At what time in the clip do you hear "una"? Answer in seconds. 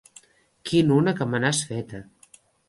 1.01-1.13